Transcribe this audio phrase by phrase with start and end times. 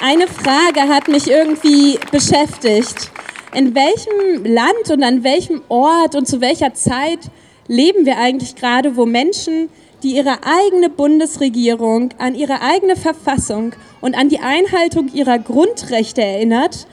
[0.00, 3.10] Eine Frage hat mich irgendwie beschäftigt.
[3.54, 7.20] In welchem Land und an welchem Ort und zu welcher Zeit
[7.68, 9.68] leben wir eigentlich gerade, wo Menschen,
[10.02, 16.86] die ihre eigene Bundesregierung an ihre eigene Verfassung und an die Einhaltung ihrer Grundrechte erinnert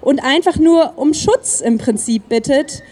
[0.00, 2.82] und einfach nur um Schutz im Prinzip bittet,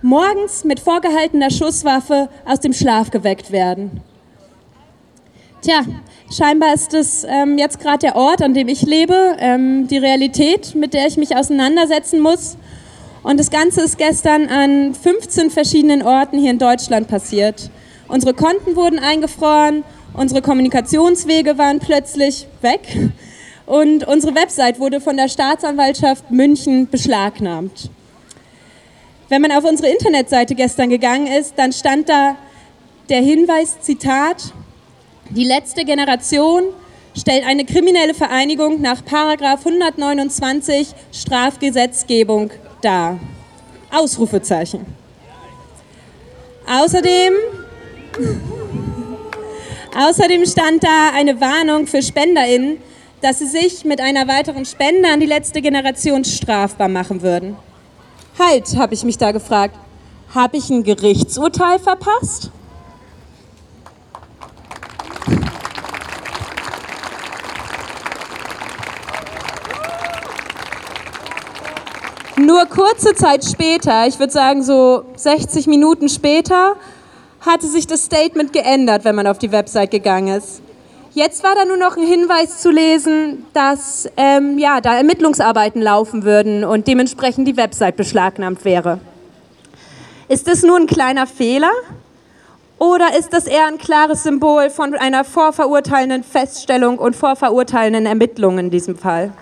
[0.00, 4.00] morgens mit vorgehaltener Schusswaffe aus dem Schlaf geweckt werden.
[5.60, 5.82] Tja,
[6.30, 10.74] scheinbar ist es ähm, jetzt gerade der Ort, an dem ich lebe, ähm, die Realität,
[10.74, 12.56] mit der ich mich auseinandersetzen muss.
[13.22, 17.70] Und das Ganze ist gestern an 15 verschiedenen Orten hier in Deutschland passiert.
[18.08, 19.82] Unsere Konten wurden eingefroren,
[20.14, 23.10] unsere Kommunikationswege waren plötzlich weg
[23.66, 27.90] und unsere Website wurde von der Staatsanwaltschaft München beschlagnahmt.
[29.28, 32.36] Wenn man auf unsere Internetseite gestern gegangen ist, dann stand da
[33.08, 34.52] der Hinweis, Zitat,
[35.30, 36.64] die letzte Generation
[37.18, 42.50] stellt eine kriminelle Vereinigung nach 129 Strafgesetzgebung
[42.82, 43.18] dar.
[43.90, 44.84] Ausrufezeichen.
[46.68, 47.32] Außerdem,
[49.96, 52.78] außerdem stand da eine Warnung für SpenderInnen,
[53.22, 57.56] dass sie sich mit einer weiteren Spende an die letzte Generation strafbar machen würden.
[58.38, 59.76] Halt, habe ich mich da gefragt.
[60.34, 62.50] Habe ich ein Gerichtsurteil verpasst?
[72.46, 76.76] Nur kurze Zeit später, ich würde sagen so 60 Minuten später,
[77.40, 80.62] hatte sich das Statement geändert, wenn man auf die Website gegangen ist.
[81.12, 86.22] Jetzt war da nur noch ein Hinweis zu lesen, dass ähm, ja, da Ermittlungsarbeiten laufen
[86.22, 89.00] würden und dementsprechend die Website beschlagnahmt wäre.
[90.28, 91.72] Ist das nur ein kleiner Fehler
[92.78, 98.70] oder ist das eher ein klares Symbol von einer vorverurteilenden Feststellung und vorverurteilenden Ermittlungen in
[98.70, 99.32] diesem Fall?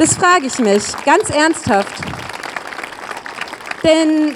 [0.00, 1.92] Das frage ich mich ganz ernsthaft.
[3.84, 4.34] Denn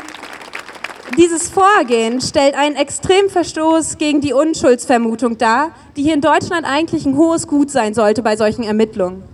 [1.16, 7.06] dieses Vorgehen stellt einen extremen Verstoß gegen die Unschuldsvermutung dar, die hier in Deutschland eigentlich
[7.06, 9.24] ein hohes Gut sein sollte bei solchen Ermittlungen.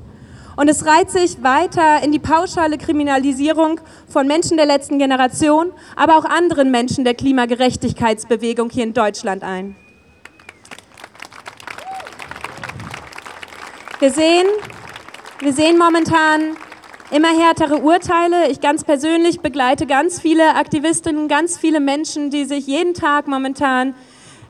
[0.54, 6.16] Und es reiht sich weiter in die pauschale Kriminalisierung von Menschen der letzten Generation, aber
[6.16, 9.74] auch anderen Menschen der Klimagerechtigkeitsbewegung hier in Deutschland ein.
[13.98, 14.46] Wir sehen,
[15.40, 16.54] wir sehen momentan
[17.10, 18.50] immer härtere Urteile.
[18.50, 23.94] Ich ganz persönlich begleite ganz viele Aktivistinnen, ganz viele Menschen, die sich jeden Tag momentan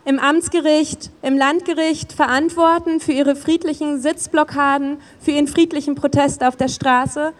[0.04, 6.68] im Amtsgericht, im Landgericht verantworten für ihre friedlichen Sitzblockaden, für ihren friedlichen Protest auf der
[6.68, 7.34] Straße.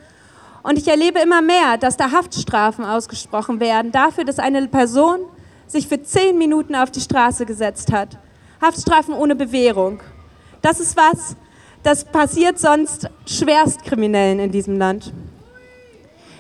[0.63, 5.19] Und ich erlebe immer mehr, dass da Haftstrafen ausgesprochen werden dafür, dass eine Person
[5.67, 8.17] sich für zehn Minuten auf die Straße gesetzt hat.
[8.63, 10.01] Haftstrafen ohne Bewährung.
[10.63, 11.35] Das ist was,
[11.83, 15.13] das passiert sonst Schwerstkriminellen in diesem Land.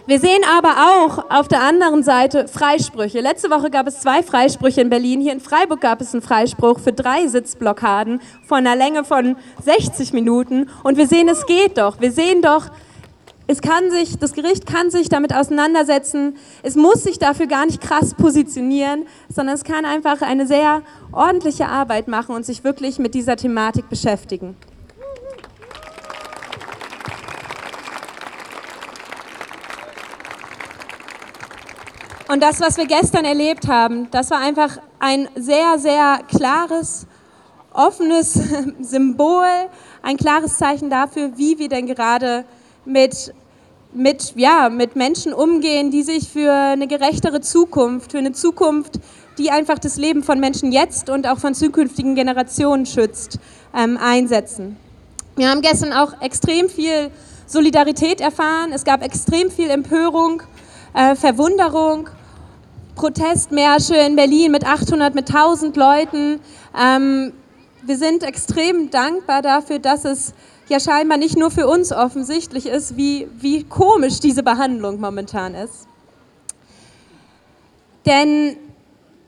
[0.06, 3.20] Wir sehen aber auch auf der anderen Seite Freisprüche.
[3.20, 5.20] Letzte Woche gab es zwei Freisprüche in Berlin.
[5.20, 10.12] Hier in Freiburg gab es einen Freispruch für drei Sitzblockaden von einer Länge von 60
[10.12, 10.68] Minuten.
[10.82, 12.00] Und wir sehen, es geht doch.
[12.00, 12.70] Wir sehen doch,
[13.46, 16.36] es kann sich, das Gericht kann sich damit auseinandersetzen.
[16.62, 21.68] Es muss sich dafür gar nicht krass positionieren, sondern es kann einfach eine sehr ordentliche
[21.68, 24.56] Arbeit machen und sich wirklich mit dieser Thematik beschäftigen.
[32.30, 37.08] Und das, was wir gestern erlebt haben, das war einfach ein sehr, sehr klares,
[37.72, 38.38] offenes
[38.80, 39.48] Symbol,
[40.00, 42.44] ein klares Zeichen dafür, wie wir denn gerade
[42.84, 43.34] mit,
[43.92, 49.00] mit, ja, mit Menschen umgehen, die sich für eine gerechtere Zukunft, für eine Zukunft,
[49.36, 53.40] die einfach das Leben von Menschen jetzt und auch von zukünftigen Generationen schützt,
[53.76, 54.76] ähm, einsetzen.
[55.34, 57.10] Wir haben gestern auch extrem viel
[57.48, 58.70] Solidarität erfahren.
[58.72, 60.44] Es gab extrem viel Empörung,
[60.94, 62.08] äh, Verwunderung
[63.00, 66.38] Protestmärsche in Berlin mit 800, mit 1000 Leuten.
[66.78, 67.32] Ähm,
[67.80, 70.34] wir sind extrem dankbar dafür, dass es
[70.68, 75.88] ja scheinbar nicht nur für uns offensichtlich ist, wie, wie komisch diese Behandlung momentan ist.
[78.04, 78.58] Denn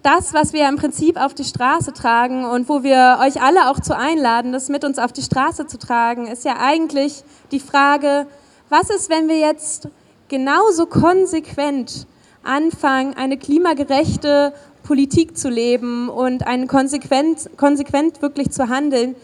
[0.03, 3.81] das, was wir im Prinzip auf die Straße tragen und wo wir euch alle auch
[3.81, 8.27] zu einladen, das mit uns auf die Straße zu tragen, ist ja eigentlich die Frage,
[8.69, 9.89] was ist, wenn wir jetzt
[10.29, 12.07] genauso konsequent
[12.45, 14.53] anfangen, eine klimagerechte
[14.83, 19.15] Politik zu leben und einen konsequent, konsequent wirklich zu handeln.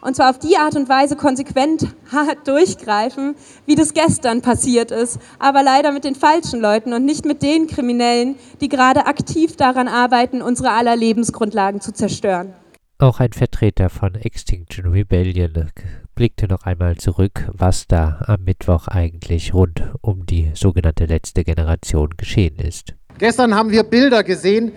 [0.00, 3.36] Und zwar auf die Art und Weise konsequent hart durchgreifen,
[3.66, 5.20] wie das gestern passiert ist.
[5.38, 9.86] Aber leider mit den falschen Leuten und nicht mit den Kriminellen, die gerade aktiv daran
[9.86, 12.54] arbeiten, unsere aller Lebensgrundlagen zu zerstören.
[12.98, 15.70] Auch ein Vertreter von Extinction Rebellion
[16.14, 22.10] blickte noch einmal zurück, was da am Mittwoch eigentlich rund um die sogenannte letzte Generation
[22.16, 22.94] geschehen ist.
[23.18, 24.72] Gestern haben wir Bilder gesehen,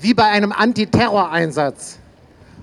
[0.00, 1.98] wie bei einem Antiterroreinsatz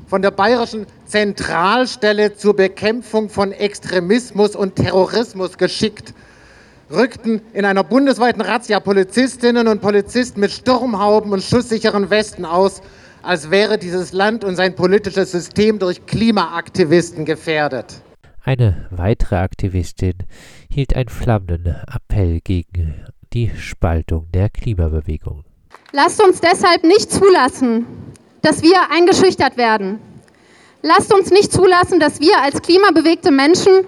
[0.08, 6.14] von der Bayerischen Zentralstelle zur Bekämpfung von Extremismus und Terrorismus geschickt,
[6.92, 12.82] rückten in einer bundesweiten Razzia Polizistinnen und Polizisten mit Sturmhauben und schusssicheren Westen aus,
[13.26, 18.02] als wäre dieses Land und sein politisches System durch Klimaaktivisten gefährdet.
[18.44, 20.14] Eine weitere Aktivistin
[20.70, 25.44] hielt einen flammenden Appell gegen die Spaltung der Klimabewegung.
[25.92, 27.86] Lasst uns deshalb nicht zulassen,
[28.44, 30.00] dass wir eingeschüchtert werden.
[30.84, 33.86] Lasst uns nicht zulassen, dass wir als klimabewegte Menschen,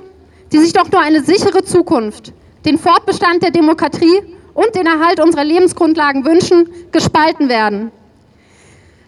[0.52, 2.34] die sich doch nur eine sichere Zukunft,
[2.66, 4.22] den Fortbestand der Demokratie
[4.56, 7.92] und den Erhalt unserer Lebensgrundlagen wünschen, gespalten werden.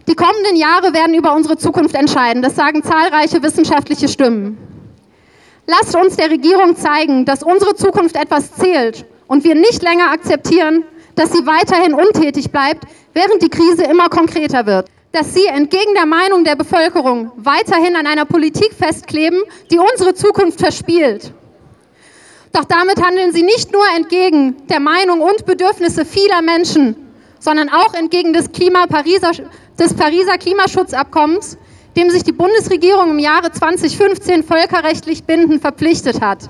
[0.10, 4.58] Die kommenden Jahre werden über unsere Zukunft entscheiden, das sagen zahlreiche wissenschaftliche Stimmen.
[5.68, 10.84] Lasst uns der Regierung zeigen, dass unsere Zukunft etwas zählt und wir nicht länger akzeptieren,
[11.14, 14.88] dass sie weiterhin untätig bleibt, während die Krise immer konkreter wird.
[15.12, 20.60] Dass sie entgegen der Meinung der Bevölkerung weiterhin an einer Politik festkleben, die unsere Zukunft
[20.60, 21.32] verspielt.
[22.52, 26.96] Doch damit handeln sie nicht nur entgegen der Meinung und Bedürfnisse vieler Menschen,
[27.40, 29.32] sondern auch entgegen des, Klima Pariser,
[29.80, 31.58] des Pariser Klimaschutzabkommens,
[31.96, 36.50] dem sich die Bundesregierung im Jahre 2015 völkerrechtlich bindend verpflichtet hat.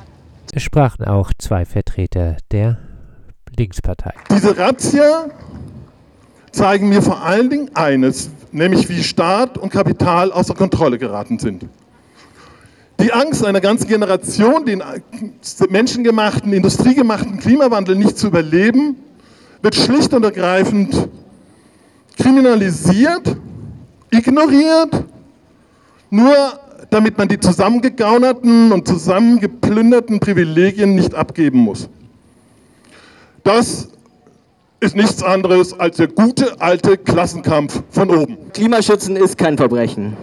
[0.54, 2.78] Es sprachen auch zwei Vertreter der
[3.56, 4.14] Linkspartei.
[4.32, 5.30] Diese Razzia
[6.52, 11.66] zeigen mir vor allen Dingen eines, nämlich wie Staat und Kapital außer Kontrolle geraten sind.
[13.00, 14.84] Die Angst einer ganzen Generation, den
[15.70, 18.98] menschengemachten, industriegemachten Klimawandel nicht zu überleben,
[19.62, 21.10] wird schlicht und ergreifend
[22.20, 23.38] kriminalisiert,
[24.12, 25.06] ignoriert,
[26.10, 26.36] nur
[26.90, 31.90] damit man die zusammengegaunerten und zusammengeplünderten Privilegien nicht abgeben muss.
[33.44, 33.90] Das
[34.82, 38.38] ist nichts anderes als der gute alte Klassenkampf von oben.
[38.54, 40.16] Klimaschützen ist kein Verbrechen.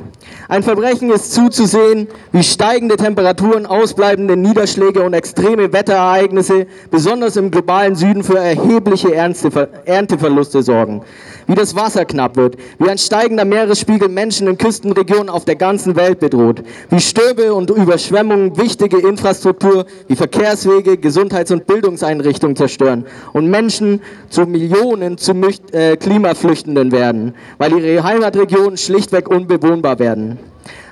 [0.48, 7.96] Ein Verbrechen ist zuzusehen, wie steigende Temperaturen, ausbleibende Niederschläge und extreme Wetterereignisse besonders im globalen
[7.96, 11.02] Süden für erhebliche Ernteverluste sorgen
[11.46, 15.96] wie das Wasser knapp wird, wie ein steigender Meeresspiegel Menschen in Küstenregionen auf der ganzen
[15.96, 23.48] Welt bedroht, wie Stürme und Überschwemmungen wichtige Infrastruktur wie Verkehrswege, Gesundheits- und Bildungseinrichtungen zerstören und
[23.48, 25.32] Menschen zu Millionen zu
[25.72, 30.38] äh, Klimaflüchtenden werden, weil ihre Heimatregionen schlichtweg unbewohnbar werden.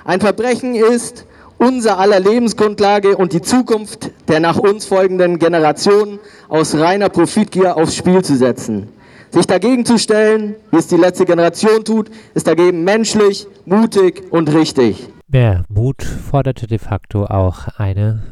[0.03, 1.25] Ein Verbrechen ist,
[1.57, 6.19] unser aller Lebensgrundlage und die Zukunft der nach uns folgenden Generationen
[6.49, 8.89] aus reiner Profitgier aufs Spiel zu setzen.
[9.31, 14.53] Sich dagegen zu stellen, wie es die letzte Generation tut, ist dagegen menschlich, mutig und
[14.53, 15.09] richtig.
[15.27, 18.23] Mehr Mut forderte de facto auch eine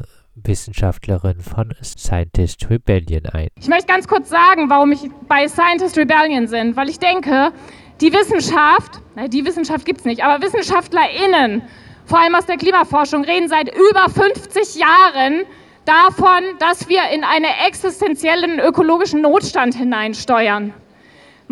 [0.44, 3.48] Wissenschaftlerin von Scientist Rebellion ein.
[3.60, 7.52] Ich möchte ganz kurz sagen, warum ich bei Scientist Rebellion bin, weil ich denke,
[8.00, 11.62] die Wissenschaft, die Wissenschaft gibt es nicht, aber WissenschaftlerInnen,
[12.04, 15.44] vor allem aus der Klimaforschung, reden seit über 50 Jahren
[15.84, 20.74] davon, dass wir in einen existenziellen ökologischen Notstand hineinsteuern.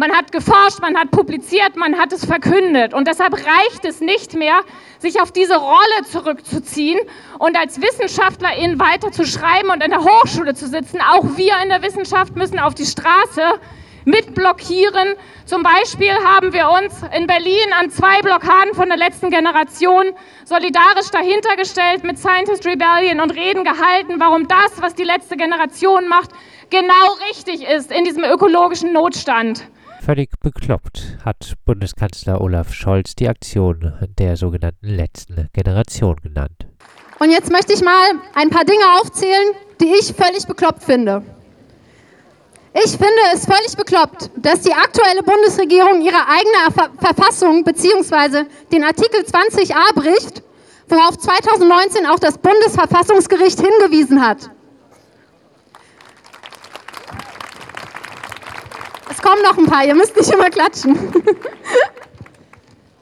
[0.02, 2.92] Man hat geforscht, man hat publiziert, man hat es verkündet.
[2.92, 4.62] Und deshalb reicht es nicht mehr,
[4.98, 6.98] sich auf diese Rolle zurückzuziehen
[7.38, 10.98] und als Wissenschaftlerin weiter zu schreiben und in der Hochschule zu sitzen.
[11.00, 13.42] Auch wir in der Wissenschaft müssen auf die Straße
[14.04, 15.14] mitblockieren.
[15.44, 20.06] Zum Beispiel haben wir uns in Berlin an zwei Blockaden von der letzten Generation
[20.44, 26.08] solidarisch dahinter gestellt mit Scientist Rebellion und Reden gehalten, warum das, was die letzte Generation
[26.08, 26.32] macht,
[26.70, 29.62] genau richtig ist in diesem ökologischen Notstand.
[30.04, 36.66] Völlig bekloppt hat Bundeskanzler Olaf Scholz die Aktion der sogenannten letzten Generation genannt.
[37.20, 41.22] Und jetzt möchte ich mal ein paar Dinge aufzählen, die ich völlig bekloppt finde.
[42.74, 48.46] Ich finde es völlig bekloppt, dass die aktuelle Bundesregierung ihre eigene Verfassung bzw.
[48.72, 50.42] den Artikel 20a bricht,
[50.88, 54.50] worauf 2019 auch das Bundesverfassungsgericht hingewiesen hat.
[59.22, 60.98] Kommen noch ein paar, ihr müsst nicht immer klatschen.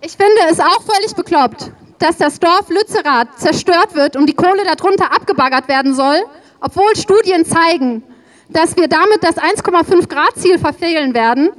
[0.03, 4.65] Ich finde es auch völlig bekloppt, dass das Dorf Lützerath zerstört wird und die Kohle
[4.65, 6.23] darunter abgebaggert werden soll,
[6.61, 8.03] obwohl Studien zeigen,
[8.49, 11.51] dass wir damit das 1,5 Grad Ziel verfehlen werden,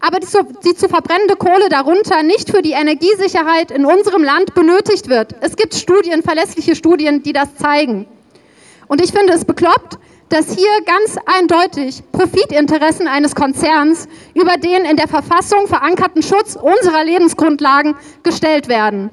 [0.00, 4.54] aber die zu, die zu verbrennende Kohle darunter nicht für die Energiesicherheit in unserem Land
[4.54, 5.34] benötigt wird.
[5.40, 8.06] Es gibt Studien, verlässliche Studien, die das zeigen.
[8.86, 9.98] Und ich finde es bekloppt,
[10.28, 17.04] dass hier ganz eindeutig Profitinteressen eines Konzerns über den in der Verfassung verankerten Schutz unserer
[17.04, 19.10] Lebensgrundlagen gestellt werden.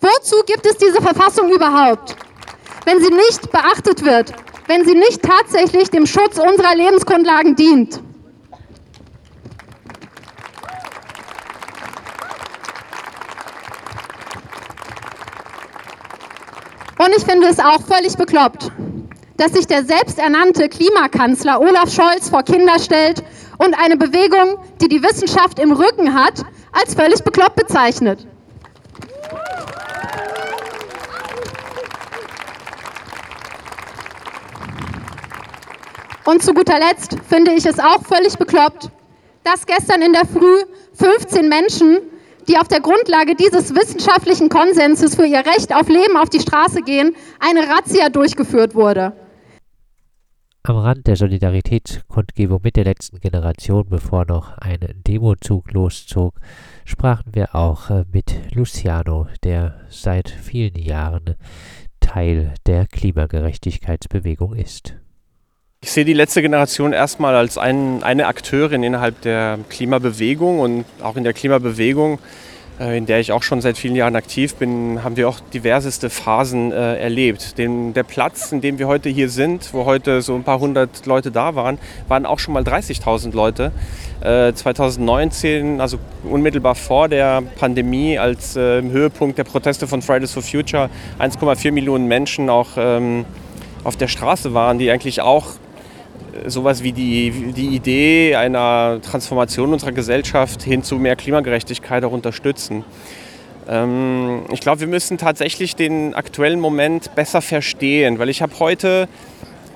[0.00, 2.16] Wozu gibt es diese Verfassung überhaupt?
[2.86, 4.32] wenn sie nicht beachtet wird,
[4.68, 8.00] wenn sie nicht tatsächlich dem Schutz unserer Lebensgrundlagen dient.
[16.98, 18.70] Und ich finde es auch völlig bekloppt,
[19.36, 23.22] dass sich der selbsternannte Klimakanzler Olaf Scholz vor Kinder stellt
[23.58, 28.26] und eine Bewegung, die die Wissenschaft im Rücken hat, als völlig bekloppt bezeichnet.
[36.24, 38.90] Und zu guter Letzt finde ich es auch völlig bekloppt,
[39.44, 40.58] dass gestern in der Früh
[40.94, 41.98] 15 Menschen,
[42.48, 46.82] die auf der Grundlage dieses wissenschaftlichen Konsenses für ihr Recht auf Leben auf die Straße
[46.82, 49.12] gehen, eine Razzia durchgeführt wurde.
[50.68, 56.40] Am Rand der Solidaritätskundgebung mit der letzten Generation, bevor noch ein Demozug loszog,
[56.84, 61.36] sprachen wir auch äh, mit Luciano, der seit vielen Jahren
[62.00, 64.96] Teil der Klimagerechtigkeitsbewegung ist.
[65.82, 71.14] Ich sehe die letzte Generation erstmal als ein, eine Akteurin innerhalb der Klimabewegung und auch
[71.14, 72.18] in der Klimabewegung,
[72.78, 76.72] in der ich auch schon seit vielen Jahren aktiv bin, haben wir auch diverseste Phasen
[76.72, 77.56] äh, erlebt.
[77.56, 81.06] Den, der Platz, in dem wir heute hier sind, wo heute so ein paar hundert
[81.06, 81.78] Leute da waren,
[82.08, 83.72] waren auch schon mal 30.000 Leute.
[84.20, 90.32] Äh, 2019, also unmittelbar vor der Pandemie, als äh, im Höhepunkt der Proteste von Fridays
[90.32, 93.24] for Future 1,4 Millionen Menschen auch ähm,
[93.84, 95.52] auf der Straße waren, die eigentlich auch
[96.46, 102.84] sowas wie die, die Idee einer Transformation unserer Gesellschaft hin zu mehr Klimagerechtigkeit auch unterstützen.
[103.68, 109.08] Ähm, ich glaube, wir müssen tatsächlich den aktuellen Moment besser verstehen, weil ich habe heute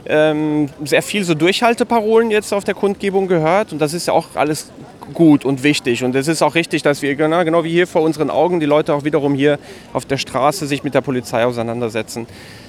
[0.06, 4.28] ähm, sehr viel so Durchhalteparolen jetzt auf der Kundgebung gehört und das ist ja auch
[4.34, 4.70] alles
[5.12, 8.02] gut und wichtig und es ist auch richtig, dass wir genau, genau wie hier vor
[8.02, 9.58] unseren Augen die Leute auch wiederum hier
[9.92, 12.26] auf der Straße sich mit der Polizei auseinandersetzen.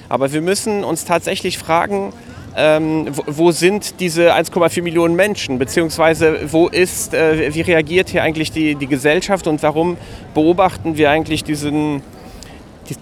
[0.08, 2.12] Aber wir müssen uns tatsächlich fragen,
[2.56, 8.22] ähm, wo, wo, sind diese 1,4 Millionen Menschen, beziehungsweise wo ist, äh, wie reagiert hier
[8.22, 9.96] eigentlich die, die Gesellschaft und warum
[10.34, 12.02] beobachten wir eigentlich diesen,
[12.88, 12.96] die,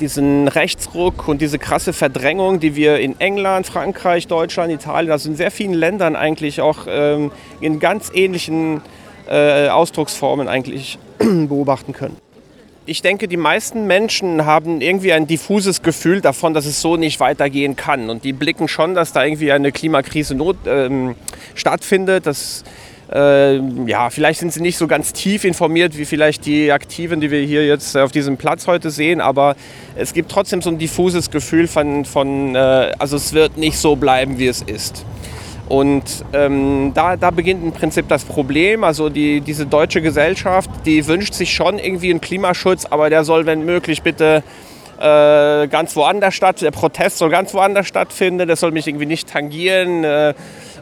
[0.00, 5.36] diesen Rechtsruck und diese krasse Verdrängung, die wir in England, Frankreich, Deutschland, Italien, also in
[5.36, 8.80] sehr vielen Ländern eigentlich auch ähm, in ganz ähnlichen
[9.28, 12.16] äh, Ausdrucksformen eigentlich beobachten können
[12.84, 17.20] ich denke, die meisten Menschen haben irgendwie ein diffuses Gefühl davon, dass es so nicht
[17.20, 18.10] weitergehen kann.
[18.10, 21.14] Und die blicken schon, dass da irgendwie eine Klimakrise not, ähm,
[21.54, 22.26] stattfindet.
[22.26, 22.64] Dass,
[23.12, 27.30] äh, ja, vielleicht sind sie nicht so ganz tief informiert wie vielleicht die Aktiven, die
[27.30, 29.20] wir hier jetzt auf diesem Platz heute sehen.
[29.20, 29.54] Aber
[29.94, 33.94] es gibt trotzdem so ein diffuses Gefühl von, von äh, also es wird nicht so
[33.94, 35.04] bleiben, wie es ist.
[35.72, 38.84] Und ähm, da, da beginnt im Prinzip das Problem.
[38.84, 43.46] Also die, diese deutsche Gesellschaft, die wünscht sich schon irgendwie einen Klimaschutz, aber der soll,
[43.46, 44.42] wenn möglich, bitte
[44.98, 46.60] äh, ganz woanders statt.
[46.60, 48.46] Der Protest soll ganz woanders stattfinden.
[48.48, 50.04] Das soll mich irgendwie nicht tangieren.
[50.04, 50.34] Äh,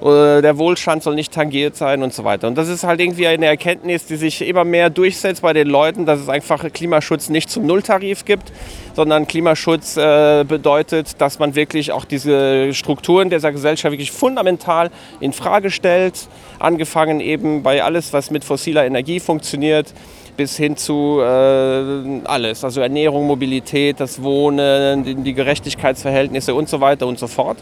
[0.03, 2.49] der Wohlstand soll nicht tangiert sein und so weiter.
[2.49, 6.07] Und das ist halt irgendwie eine Erkenntnis, die sich immer mehr durchsetzt bei den Leuten,
[6.07, 8.51] dass es einfach Klimaschutz nicht zum Nulltarif gibt,
[8.95, 14.91] sondern Klimaschutz äh, bedeutet, dass man wirklich auch diese Strukturen dieser Gesellschaft wirklich fundamental
[15.21, 16.29] in Frage stellt,
[16.59, 19.93] angefangen eben bei alles, was mit fossiler Energie funktioniert,
[20.37, 27.07] bis hin zu äh, alles, also Ernährung, Mobilität, das Wohnen, die Gerechtigkeitsverhältnisse und so weiter
[27.07, 27.59] und so fort.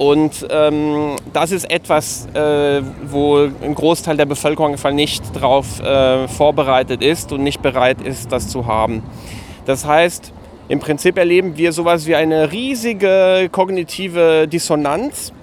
[0.00, 7.02] Und ähm, das ist etwas, äh, wo ein Großteil der Bevölkerung nicht darauf äh, vorbereitet
[7.02, 9.02] ist und nicht bereit ist, das zu haben.
[9.66, 10.32] Das heißt,
[10.68, 15.34] im Prinzip erleben wir sowas wie eine riesige kognitive Dissonanz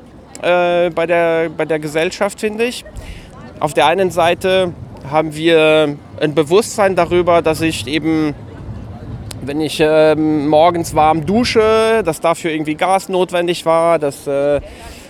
[0.41, 2.83] äh, bei, der, bei der Gesellschaft, finde ich.
[3.59, 4.73] Auf der einen Seite
[5.07, 8.33] haben wir ein Bewusstsein darüber, dass ich eben
[9.47, 14.59] wenn ich äh, morgens warm dusche, dass dafür irgendwie Gas notwendig war, dass äh,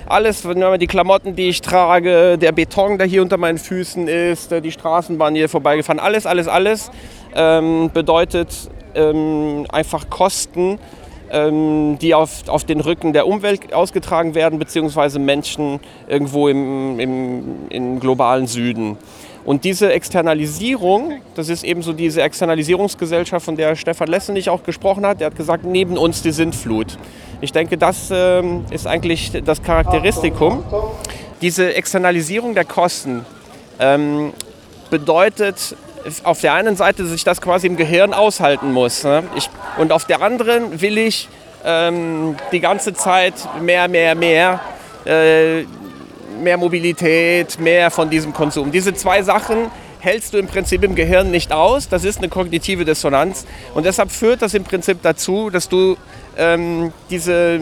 [0.06, 0.44] alles,
[0.80, 4.72] die Klamotten, die ich trage, der Beton, der hier unter meinen Füßen ist, äh, die
[4.72, 6.92] Straßenbahn hier vorbeigefahren, alles, alles, alles
[7.36, 8.54] ähm, bedeutet
[8.96, 10.80] ähm, einfach Kosten,
[11.32, 17.44] ähm, die auf, auf den Rücken der Umwelt ausgetragen werden, beziehungsweise Menschen irgendwo im, im,
[17.70, 18.98] im globalen Süden.
[19.48, 25.06] Und diese Externalisierung, das ist eben so diese Externalisierungsgesellschaft, von der Stefan Lessenich auch gesprochen
[25.06, 25.22] hat.
[25.22, 26.98] Der hat gesagt, neben uns die Sintflut.
[27.40, 30.66] Ich denke, das ähm, ist eigentlich das Charakteristikum.
[31.42, 33.26] Diese Externalisierung der Kosten
[33.80, 34.34] ähm,
[34.90, 35.78] bedeutet
[36.26, 39.06] auf der einen Seite, dass ich das quasi im Gehirn aushalten muss.
[39.06, 39.24] Ne?
[39.38, 41.30] Ich, und auf der anderen will ich
[41.64, 44.60] ähm, die ganze Zeit mehr, mehr, mehr.
[45.06, 45.64] Äh,
[46.42, 48.72] mehr Mobilität, mehr von diesem Konsum.
[48.72, 51.90] Diese zwei Sachen, hältst du im Prinzip im Gehirn nicht aus.
[51.90, 53.46] Das ist eine kognitive Dissonanz.
[53.74, 55.98] Und deshalb führt das im Prinzip dazu, dass du
[56.38, 57.60] ähm, diese,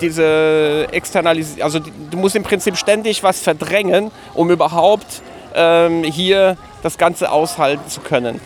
[0.00, 5.22] diese Externalisierung, also du musst im Prinzip ständig was verdrängen, um überhaupt
[5.54, 8.40] ähm, hier das Ganze aushalten zu können.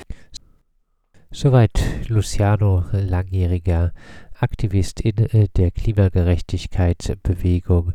[1.30, 3.92] Soweit Luciano, langjähriger
[4.40, 7.92] Aktivist in äh, der Klimagerechtigkeitsbewegung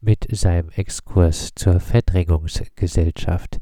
[0.00, 3.58] mit seinem Exkurs zur Verdrängungsgesellschaft.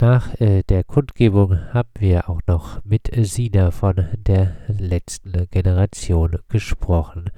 [0.00, 7.30] Nach äh, der Kundgebung haben wir auch noch mit Sina von der letzten Generation gesprochen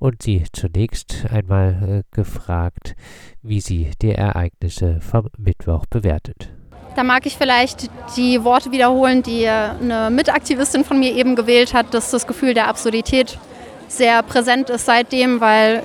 [0.00, 2.96] und sie zunächst einmal äh, gefragt,
[3.42, 6.48] wie sie die Ereignisse vom Mittwoch bewertet.
[6.96, 11.94] Da mag ich vielleicht die Worte wiederholen, die eine Mitaktivistin von mir eben gewählt hat,
[11.94, 13.38] dass das Gefühl der Absurdität
[13.86, 15.84] sehr präsent ist seitdem, weil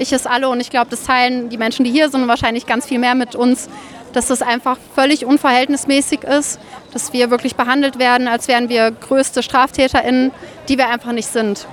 [0.00, 2.86] ich es alle und ich glaube, das teilen die Menschen, die hier sind, wahrscheinlich ganz
[2.86, 3.68] viel mehr mit uns,
[4.12, 6.58] dass das einfach völlig unverhältnismäßig ist,
[6.92, 10.32] dass wir wirklich behandelt werden, als wären wir größte StraftäterInnen,
[10.68, 11.66] die wir einfach nicht sind.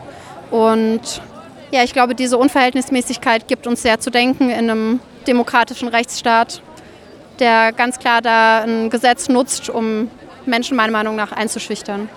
[0.52, 1.22] Und
[1.72, 6.62] ja, ich glaube, diese Unverhältnismäßigkeit gibt uns sehr zu denken in einem demokratischen Rechtsstaat
[7.40, 10.10] der ganz klar da ein Gesetz nutzt, um
[10.46, 12.10] Menschen meiner Meinung nach einzuschüchtern.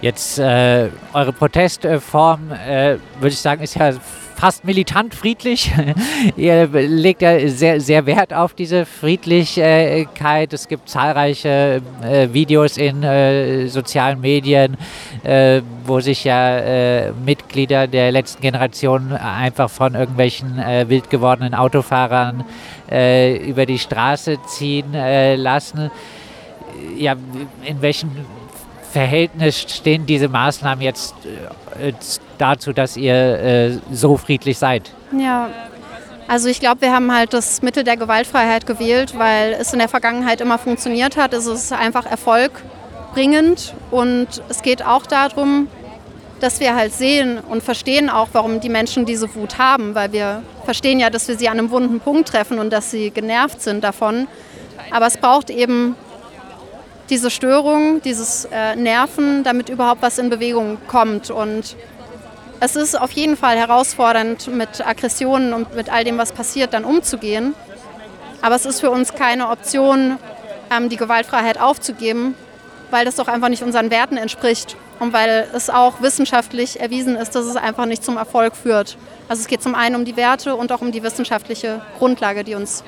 [0.00, 3.92] Jetzt äh, eure Protestform, äh, würde ich sagen, ist ja
[4.34, 5.72] fast militant friedlich.
[6.36, 10.52] Ihr legt ja sehr, sehr Wert auf diese Friedlichkeit.
[10.52, 14.76] Es gibt zahlreiche äh, Videos in äh, sozialen Medien,
[15.22, 20.56] äh, wo sich ja Mitglieder der letzten Generation einfach von irgendwelchen
[20.88, 22.44] wild gewordenen Autofahrern
[22.88, 25.90] über die Straße ziehen lassen.
[26.96, 27.16] Ja,
[27.64, 28.10] in welchem
[28.94, 31.16] Verhältnis stehen diese Maßnahmen jetzt
[31.80, 31.92] äh,
[32.38, 34.92] dazu, dass ihr äh, so friedlich seid?
[35.18, 35.48] Ja,
[36.28, 39.88] also ich glaube, wir haben halt das Mittel der Gewaltfreiheit gewählt, weil es in der
[39.88, 41.34] Vergangenheit immer funktioniert hat.
[41.34, 45.66] Es ist einfach erfolgbringend und es geht auch darum,
[46.38, 50.44] dass wir halt sehen und verstehen auch, warum die Menschen diese Wut haben, weil wir
[50.64, 53.82] verstehen ja, dass wir sie an einem wunden Punkt treffen und dass sie genervt sind
[53.82, 54.28] davon.
[54.92, 55.96] Aber es braucht eben
[57.10, 61.30] diese Störung, dieses äh, Nerven, damit überhaupt was in Bewegung kommt.
[61.30, 61.76] Und
[62.60, 66.84] es ist auf jeden Fall herausfordernd, mit Aggressionen und mit all dem, was passiert, dann
[66.84, 67.54] umzugehen.
[68.42, 70.18] Aber es ist für uns keine Option,
[70.70, 72.34] ähm, die Gewaltfreiheit aufzugeben,
[72.90, 77.34] weil das doch einfach nicht unseren Werten entspricht und weil es auch wissenschaftlich erwiesen ist,
[77.34, 78.96] dass es einfach nicht zum Erfolg führt.
[79.28, 82.54] Also es geht zum einen um die Werte und auch um die wissenschaftliche Grundlage, die
[82.54, 82.84] uns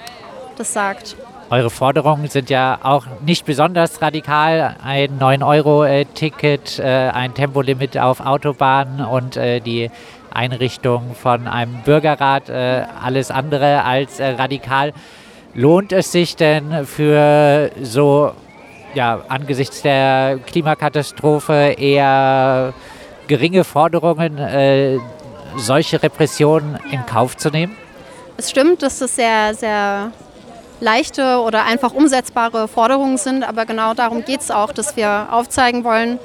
[0.57, 1.16] das sagt.
[1.48, 4.74] Eure Forderungen sind ja auch nicht besonders radikal.
[4.82, 9.92] Ein 9-Euro-Ticket, äh, ein Tempolimit auf Autobahnen und äh, die
[10.35, 14.92] Einrichtung von einem Bürgerrat, äh, alles andere als radikal.
[15.54, 18.32] Lohnt es sich denn für so,
[18.94, 22.74] ja, angesichts der Klimakatastrophe eher
[23.28, 24.38] geringe Forderungen,
[25.56, 27.74] solche Repressionen in Kauf zu nehmen?
[28.37, 30.12] Es stimmt, dass es sehr, sehr
[30.80, 35.84] leichte oder einfach umsetzbare Forderungen sind, aber genau darum geht es auch, dass wir aufzeigen
[35.84, 36.18] wollen,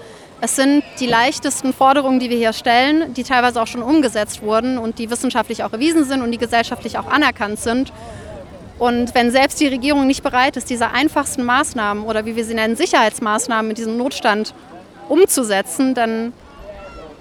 [0.44, 4.80] es sind die leichtesten Forderungen, die wir hier stellen, die teilweise auch schon umgesetzt wurden
[4.80, 7.94] und die wissenschaftlich auch erwiesen sind und die gesellschaftlich auch anerkannt sind.
[8.80, 12.56] Und wenn selbst die Regierung nicht bereit ist, diese einfachsten Maßnahmen oder wie wir sie
[12.56, 14.56] nennen, Sicherheitsmaßnahmen in diesem Notstand
[15.10, 16.34] umzusetzen, dann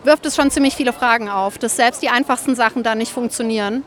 [0.02, 3.84] wirft es schon ziemlich viele Fragen auf, dass selbst die einfachsten Sachen da nicht funktionieren.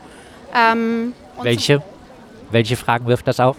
[0.54, 1.82] Ähm, Welche?
[2.54, 3.56] Welche Fragen wirft das auf?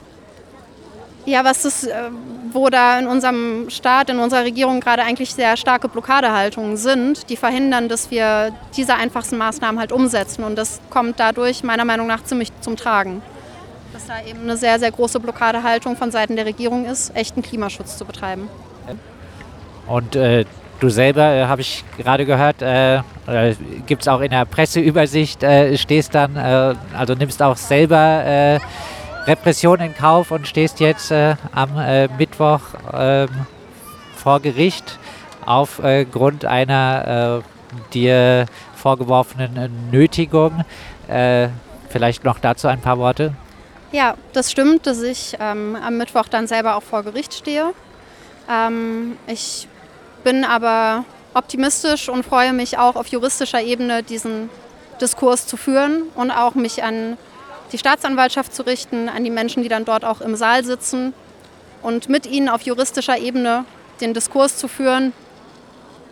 [1.26, 2.12] Ja, was ist, äh,
[2.54, 7.36] wo da in unserem Staat, in unserer Regierung gerade eigentlich sehr starke Blockadehaltungen sind, die
[7.36, 10.46] verhindern, dass wir diese einfachsten Maßnahmen halt umsetzen.
[10.46, 13.22] Und das kommt dadurch meiner Meinung nach ziemlich zum Tragen.
[13.92, 17.98] Dass da eben eine sehr, sehr große Blockadehaltung von Seiten der Regierung ist, echten Klimaschutz
[17.98, 18.48] zu betreiben.
[19.88, 20.46] Und äh,
[20.80, 23.02] du selber, äh, habe ich gerade gehört, äh,
[23.86, 28.60] gibt es auch in der Presseübersicht, äh, stehst dann, äh, also nimmst auch selber äh,
[29.26, 32.62] Repression in Kauf und stehst jetzt äh, am äh, Mittwoch
[32.94, 33.30] ähm,
[34.16, 35.00] vor Gericht
[35.46, 37.44] aufgrund einer
[37.94, 40.66] dir vorgeworfenen Nötigung.
[41.90, 43.36] vielleicht noch dazu ein paar Worte.
[43.92, 47.74] Ja, das stimmt, dass ich ähm, am Mittwoch dann selber auch vor Gericht stehe.
[48.50, 49.68] Ähm, ich
[50.26, 54.50] bin aber optimistisch und freue mich auch auf juristischer Ebene diesen
[55.00, 57.18] Diskurs zu führen und auch mich an
[57.72, 61.14] die Staatsanwaltschaft zu richten, an die Menschen, die dann dort auch im Saal sitzen
[61.84, 63.66] und mit ihnen auf juristischer Ebene
[64.02, 65.14] den Diskurs zu führen.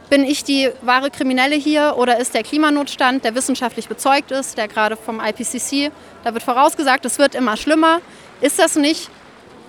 [0.10, 4.67] Bin ich die wahre Kriminelle hier oder ist der Klimanotstand, der wissenschaftlich bezeugt ist, der
[4.67, 5.91] gerade vom IPCC,
[6.23, 7.99] da wird vorausgesagt, es wird immer schlimmer.
[8.41, 9.10] Ist das nicht?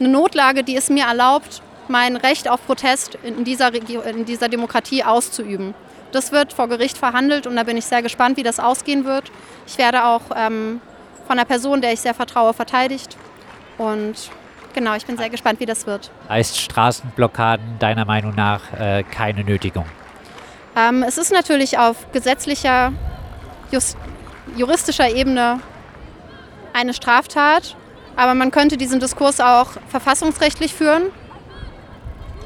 [0.00, 5.04] eine Notlage, die es mir erlaubt, mein Recht auf Protest in dieser, in dieser Demokratie
[5.04, 5.74] auszuüben.
[6.12, 9.32] Das wird vor Gericht verhandelt und da bin ich sehr gespannt, wie das ausgehen wird.
[9.66, 10.80] Ich werde auch ähm,
[11.26, 13.16] von einer Person, der ich sehr vertraue, verteidigt.
[13.78, 14.14] Und
[14.74, 16.12] genau, ich bin sehr gespannt, wie das wird.
[16.28, 19.86] Heißt Straßenblockaden deiner Meinung nach äh, keine Nötigung?
[20.76, 22.92] Ähm, es ist natürlich auf gesetzlicher,
[23.72, 23.96] just,
[24.56, 25.60] juristischer Ebene
[26.72, 27.76] eine Straftat,
[28.16, 31.10] aber man könnte diesen Diskurs auch verfassungsrechtlich führen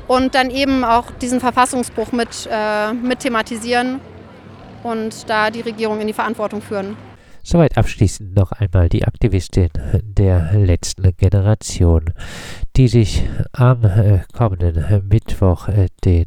[0.09, 4.01] und dann eben auch diesen Verfassungsbruch mit, äh, mit thematisieren
[4.83, 6.97] und da die Regierung in die Verantwortung führen.
[7.51, 9.71] Soweit abschließend noch einmal die Aktivistin
[10.03, 12.13] der letzten Generation,
[12.77, 16.27] die sich am äh, kommenden Mittwoch, äh, den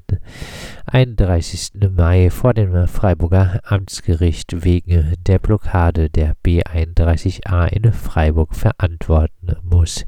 [0.88, 1.74] 31.
[1.96, 10.06] Mai, vor dem Freiburger Amtsgericht wegen der Blockade der B31a in Freiburg verantworten muss.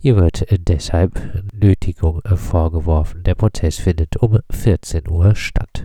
[0.00, 3.22] Ihr wird deshalb Nötigung vorgeworfen.
[3.22, 5.84] Der Prozess findet um 14 Uhr statt.